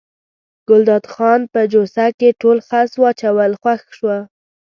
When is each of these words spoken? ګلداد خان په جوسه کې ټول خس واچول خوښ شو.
ګلداد 0.67 1.05
خان 1.13 1.41
په 1.53 1.61
جوسه 1.73 2.05
کې 2.19 2.29
ټول 2.41 2.57
خس 2.67 2.89
واچول 3.01 3.51
خوښ 3.61 3.81
شو. 3.97 4.15